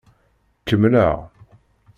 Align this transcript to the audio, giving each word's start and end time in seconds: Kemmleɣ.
Kemmleɣ. 0.67 1.15